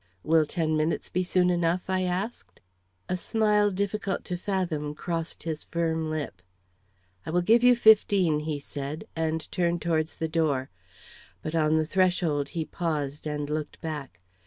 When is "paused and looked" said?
12.65-13.79